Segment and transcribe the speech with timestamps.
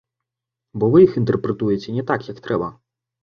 [0.83, 2.73] Бо вы іх інтэрпрэтуеце не так, як трэба.